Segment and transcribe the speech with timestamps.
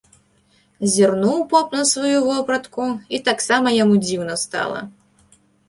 [0.93, 4.85] Зірнуў поп на сваю вопратку, і таксама яму дзіўна стала.